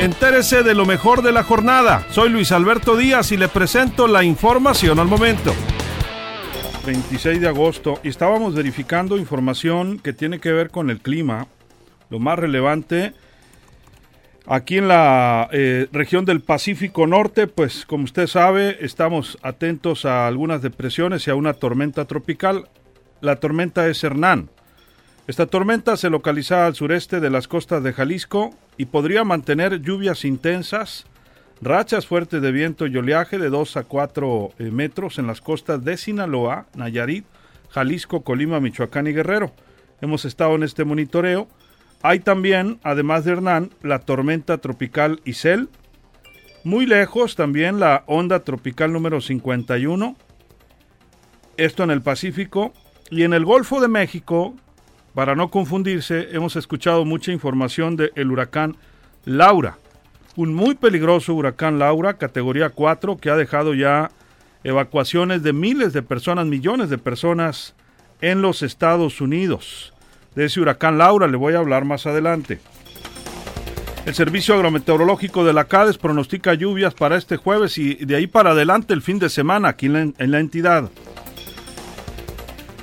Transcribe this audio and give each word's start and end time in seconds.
Entérese 0.00 0.64
de 0.64 0.74
lo 0.74 0.86
mejor 0.86 1.22
de 1.22 1.30
la 1.30 1.44
jornada. 1.44 2.04
Soy 2.10 2.28
Luis 2.28 2.50
Alberto 2.50 2.96
Díaz 2.96 3.30
y 3.30 3.36
le 3.36 3.48
presento 3.48 4.08
la 4.08 4.24
información 4.24 4.98
al 4.98 5.06
momento. 5.06 5.54
26 6.84 7.40
de 7.40 7.48
agosto 7.48 8.00
y 8.02 8.08
estábamos 8.08 8.54
verificando 8.54 9.16
información 9.16 9.98
que 9.98 10.12
tiene 10.12 10.40
que 10.40 10.52
ver 10.52 10.70
con 10.70 10.90
el 10.90 11.00
clima. 11.00 11.46
Lo 12.10 12.18
más 12.18 12.38
relevante 12.38 13.14
aquí 14.46 14.78
en 14.78 14.88
la 14.88 15.48
eh, 15.52 15.86
región 15.92 16.24
del 16.24 16.40
Pacífico 16.40 17.06
Norte, 17.06 17.46
pues 17.46 17.86
como 17.86 18.04
usted 18.04 18.26
sabe, 18.26 18.78
estamos 18.80 19.38
atentos 19.42 20.04
a 20.04 20.26
algunas 20.26 20.60
depresiones 20.60 21.26
y 21.26 21.30
a 21.30 21.36
una 21.36 21.54
tormenta 21.54 22.04
tropical. 22.04 22.68
La 23.20 23.36
tormenta 23.36 23.86
es 23.86 24.02
Hernán. 24.02 24.50
Esta 25.26 25.46
tormenta 25.46 25.96
se 25.96 26.10
localiza 26.10 26.66
al 26.66 26.74
sureste 26.74 27.18
de 27.18 27.30
las 27.30 27.48
costas 27.48 27.82
de 27.82 27.94
Jalisco 27.94 28.50
y 28.76 28.86
podría 28.86 29.24
mantener 29.24 29.80
lluvias 29.80 30.26
intensas, 30.26 31.06
rachas 31.62 32.06
fuertes 32.06 32.42
de 32.42 32.52
viento 32.52 32.86
y 32.86 32.94
oleaje 32.94 33.38
de 33.38 33.48
2 33.48 33.78
a 33.78 33.84
4 33.84 34.50
eh, 34.58 34.64
metros 34.64 35.18
en 35.18 35.26
las 35.26 35.40
costas 35.40 35.82
de 35.82 35.96
Sinaloa, 35.96 36.66
Nayarit, 36.74 37.24
Jalisco, 37.70 38.22
Colima, 38.22 38.60
Michoacán 38.60 39.06
y 39.06 39.12
Guerrero. 39.12 39.52
Hemos 40.02 40.26
estado 40.26 40.56
en 40.56 40.62
este 40.62 40.84
monitoreo. 40.84 41.48
Hay 42.02 42.20
también, 42.20 42.78
además 42.82 43.24
de 43.24 43.32
Hernán, 43.32 43.70
la 43.82 44.00
tormenta 44.00 44.58
tropical 44.58 45.22
Isel. 45.24 45.70
Muy 46.64 46.84
lejos 46.84 47.34
también 47.34 47.80
la 47.80 48.04
onda 48.06 48.40
tropical 48.40 48.92
número 48.92 49.22
51. 49.22 50.16
Esto 51.56 51.82
en 51.82 51.90
el 51.90 52.02
Pacífico. 52.02 52.74
Y 53.10 53.22
en 53.22 53.32
el 53.32 53.44
Golfo 53.44 53.80
de 53.80 53.88
México, 53.88 54.54
para 55.14 55.36
no 55.36 55.48
confundirse, 55.48 56.28
hemos 56.32 56.56
escuchado 56.56 57.04
mucha 57.04 57.30
información 57.30 57.96
del 57.96 58.30
huracán 58.30 58.76
Laura, 59.24 59.78
un 60.36 60.52
muy 60.52 60.74
peligroso 60.74 61.34
huracán 61.34 61.78
Laura, 61.78 62.14
categoría 62.14 62.70
4, 62.70 63.16
que 63.18 63.30
ha 63.30 63.36
dejado 63.36 63.74
ya 63.74 64.10
evacuaciones 64.64 65.42
de 65.44 65.52
miles 65.52 65.92
de 65.92 66.02
personas, 66.02 66.46
millones 66.46 66.90
de 66.90 66.98
personas 66.98 67.74
en 68.20 68.42
los 68.42 68.62
Estados 68.62 69.20
Unidos. 69.20 69.92
De 70.34 70.46
ese 70.46 70.60
huracán 70.60 70.98
Laura 70.98 71.28
le 71.28 71.36
voy 71.36 71.54
a 71.54 71.58
hablar 71.58 71.84
más 71.84 72.06
adelante. 72.06 72.58
El 74.06 74.14
Servicio 74.14 74.54
Agrometeorológico 74.54 75.44
de 75.44 75.52
la 75.52 75.64
CADES 75.64 75.96
pronostica 75.96 76.54
lluvias 76.54 76.92
para 76.92 77.16
este 77.16 77.36
jueves 77.36 77.78
y 77.78 77.94
de 77.94 78.16
ahí 78.16 78.26
para 78.26 78.50
adelante 78.50 78.92
el 78.92 79.00
fin 79.00 79.18
de 79.18 79.30
semana 79.30 79.68
aquí 79.68 79.86
en 79.86 80.14
la 80.18 80.40
entidad. 80.40 80.90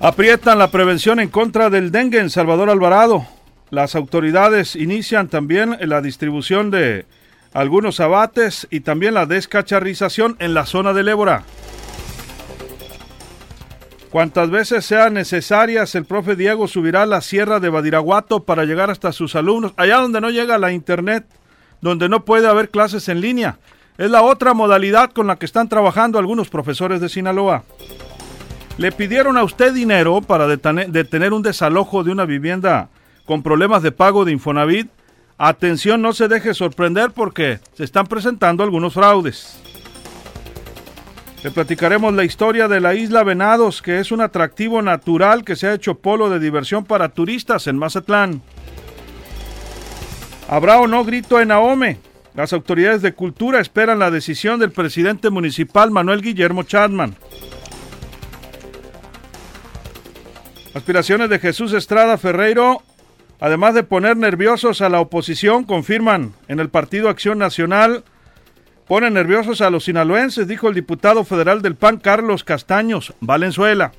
Aprietan 0.00 0.60
la 0.60 0.70
prevención 0.70 1.18
en 1.18 1.28
contra 1.28 1.70
del 1.70 1.90
dengue 1.90 2.20
en 2.20 2.30
Salvador 2.30 2.70
Alvarado. 2.70 3.26
Las 3.70 3.96
autoridades 3.96 4.76
inician 4.76 5.26
también 5.26 5.76
la 5.80 6.00
distribución 6.00 6.70
de 6.70 7.04
algunos 7.52 7.98
abates 7.98 8.68
y 8.70 8.80
también 8.80 9.14
la 9.14 9.26
descacharrización 9.26 10.36
en 10.38 10.54
la 10.54 10.66
zona 10.66 10.92
del 10.92 11.08
Ébora. 11.08 11.42
Cuantas 14.10 14.50
veces 14.50 14.86
sean 14.86 15.14
necesarias, 15.14 15.96
el 15.96 16.04
profe 16.04 16.36
Diego 16.36 16.68
subirá 16.68 17.02
a 17.02 17.06
la 17.06 17.20
sierra 17.20 17.58
de 17.58 17.68
Badiraguato 17.68 18.44
para 18.44 18.64
llegar 18.64 18.90
hasta 18.90 19.10
sus 19.10 19.34
alumnos, 19.34 19.72
allá 19.76 19.96
donde 19.96 20.20
no 20.20 20.30
llega 20.30 20.58
la 20.58 20.70
internet, 20.70 21.26
donde 21.80 22.08
no 22.08 22.24
puede 22.24 22.46
haber 22.46 22.70
clases 22.70 23.08
en 23.08 23.20
línea. 23.20 23.58
Es 23.98 24.12
la 24.12 24.22
otra 24.22 24.54
modalidad 24.54 25.10
con 25.10 25.26
la 25.26 25.36
que 25.36 25.44
están 25.44 25.68
trabajando 25.68 26.20
algunos 26.20 26.48
profesores 26.48 27.00
de 27.00 27.08
Sinaloa. 27.08 27.64
Le 28.78 28.92
pidieron 28.92 29.36
a 29.36 29.42
usted 29.42 29.74
dinero 29.74 30.20
para 30.20 30.46
detener 30.46 31.32
un 31.32 31.42
desalojo 31.42 32.04
de 32.04 32.12
una 32.12 32.24
vivienda 32.24 32.90
con 33.24 33.42
problemas 33.42 33.82
de 33.82 33.90
pago 33.90 34.24
de 34.24 34.30
Infonavit. 34.30 34.88
Atención, 35.36 36.00
no 36.00 36.12
se 36.12 36.28
deje 36.28 36.54
sorprender 36.54 37.10
porque 37.10 37.58
se 37.74 37.82
están 37.82 38.06
presentando 38.06 38.62
algunos 38.62 38.94
fraudes. 38.94 39.58
Le 41.42 41.50
platicaremos 41.50 42.14
la 42.14 42.22
historia 42.22 42.68
de 42.68 42.80
la 42.80 42.94
isla 42.94 43.24
Venados, 43.24 43.82
que 43.82 43.98
es 43.98 44.12
un 44.12 44.20
atractivo 44.20 44.80
natural 44.80 45.44
que 45.44 45.56
se 45.56 45.66
ha 45.66 45.74
hecho 45.74 45.96
polo 45.96 46.30
de 46.30 46.38
diversión 46.38 46.84
para 46.84 47.08
turistas 47.08 47.66
en 47.66 47.78
Mazatlán. 47.78 48.42
¿Habrá 50.48 50.78
o 50.78 50.86
no 50.86 51.04
grito 51.04 51.40
en 51.40 51.50
Ahome? 51.50 51.98
Las 52.34 52.52
autoridades 52.52 53.02
de 53.02 53.12
cultura 53.12 53.58
esperan 53.58 53.98
la 53.98 54.12
decisión 54.12 54.60
del 54.60 54.70
presidente 54.70 55.30
municipal 55.30 55.90
Manuel 55.90 56.22
Guillermo 56.22 56.62
Chadman. 56.62 57.16
Aspiraciones 60.78 61.28
de 61.28 61.40
Jesús 61.40 61.72
Estrada 61.72 62.16
Ferreiro, 62.18 62.84
además 63.40 63.74
de 63.74 63.82
poner 63.82 64.16
nerviosos 64.16 64.80
a 64.80 64.88
la 64.88 65.00
oposición, 65.00 65.64
confirman 65.64 66.34
en 66.46 66.60
el 66.60 66.68
Partido 66.68 67.08
Acción 67.08 67.36
Nacional, 67.36 68.04
ponen 68.86 69.14
nerviosos 69.14 69.60
a 69.60 69.70
los 69.70 69.86
sinaloenses, 69.86 70.46
dijo 70.46 70.68
el 70.68 70.76
diputado 70.76 71.24
federal 71.24 71.62
del 71.62 71.74
PAN 71.74 71.96
Carlos 71.96 72.44
Castaños, 72.44 73.12
Valenzuela. 73.18 73.90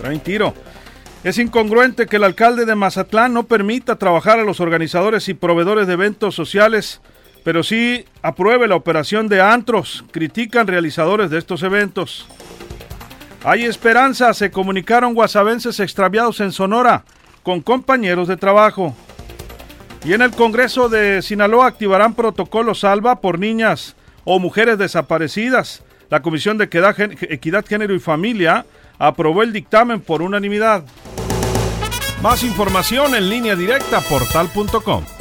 Traen 0.00 0.18
tiro. 0.18 0.54
Es 1.22 1.38
incongruente 1.38 2.06
que 2.06 2.16
el 2.16 2.24
alcalde 2.24 2.64
de 2.64 2.74
Mazatlán 2.74 3.32
no 3.32 3.44
permita 3.44 3.94
trabajar 3.94 4.40
a 4.40 4.44
los 4.44 4.58
organizadores 4.58 5.28
y 5.28 5.34
proveedores 5.34 5.86
de 5.86 5.92
eventos 5.92 6.34
sociales, 6.34 7.00
pero 7.44 7.62
sí 7.62 8.06
apruebe 8.22 8.66
la 8.66 8.74
operación 8.74 9.28
de 9.28 9.40
antros, 9.40 10.04
critican 10.10 10.66
realizadores 10.66 11.30
de 11.30 11.38
estos 11.38 11.62
eventos. 11.62 12.26
Hay 13.44 13.64
esperanza, 13.64 14.34
se 14.34 14.50
comunicaron 14.50 15.14
guasavenses 15.14 15.78
extraviados 15.80 16.40
en 16.40 16.52
Sonora 16.52 17.04
con 17.42 17.60
compañeros 17.60 18.28
de 18.28 18.36
trabajo. 18.36 18.96
Y 20.04 20.12
en 20.12 20.22
el 20.22 20.32
Congreso 20.32 20.88
de 20.88 21.22
Sinaloa 21.22 21.66
activarán 21.66 22.14
protocolo 22.14 22.74
salva 22.74 23.20
por 23.20 23.38
niñas 23.38 23.96
o 24.24 24.38
mujeres 24.38 24.78
desaparecidas. 24.78 25.82
La 26.10 26.22
Comisión 26.22 26.58
de 26.58 26.64
Equidad, 26.64 27.66
Género 27.66 27.94
y 27.94 28.00
Familia 28.00 28.66
aprobó 28.98 29.42
el 29.42 29.52
dictamen 29.52 30.00
por 30.00 30.22
unanimidad. 30.22 30.84
Más 32.22 32.42
información 32.42 33.14
en 33.14 33.28
línea 33.28 33.54
directa 33.54 34.00
portal.com. 34.00 35.17